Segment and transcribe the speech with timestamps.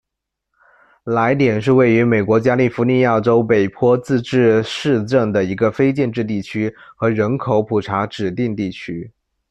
[1.03, 9.11] 莱点是位于美国阿拉斯加州北坡自治市镇的一个非建制地区和人口普查指定地区。